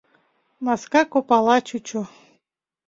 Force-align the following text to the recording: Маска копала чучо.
Маска 0.65 1.01
копала 1.11 1.57
чучо. 1.67 2.01